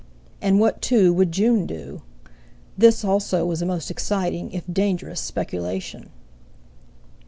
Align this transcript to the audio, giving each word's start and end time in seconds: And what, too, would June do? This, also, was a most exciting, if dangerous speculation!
And 0.41 0.59
what, 0.59 0.81
too, 0.81 1.13
would 1.13 1.31
June 1.31 1.67
do? 1.67 2.01
This, 2.75 3.05
also, 3.05 3.45
was 3.45 3.61
a 3.61 3.67
most 3.67 3.91
exciting, 3.91 4.51
if 4.51 4.63
dangerous 4.67 5.21
speculation! 5.21 6.09